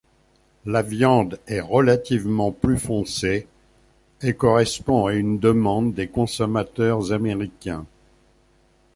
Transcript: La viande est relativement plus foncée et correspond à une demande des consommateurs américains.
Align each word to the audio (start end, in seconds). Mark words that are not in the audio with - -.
La 0.65 0.81
viande 0.81 1.37
est 1.45 1.59
relativement 1.61 2.49
plus 2.51 2.79
foncée 2.79 3.45
et 4.23 4.33
correspond 4.33 5.05
à 5.05 5.13
une 5.13 5.37
demande 5.37 5.93
des 5.93 6.07
consommateurs 6.07 7.11
américains. 7.11 7.85